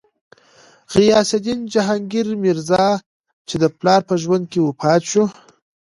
[0.93, 2.87] غیاث الدین جهانګیر میرزا،
[3.47, 5.23] چې د پلار په ژوند کې وفات شو.